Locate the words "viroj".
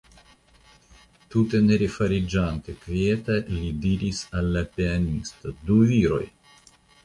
5.95-6.23